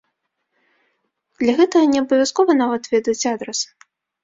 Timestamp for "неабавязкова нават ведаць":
1.93-3.21